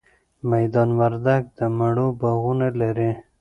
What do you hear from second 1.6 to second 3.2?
مڼو باغونه لري